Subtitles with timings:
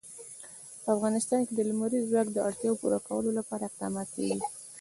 [0.83, 4.41] په افغانستان کې د لمریز ځواک د اړتیاوو پوره کولو لپاره اقدامات کېږي.